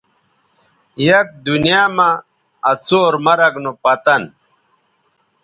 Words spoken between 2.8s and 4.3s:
څور مرگ نو پتن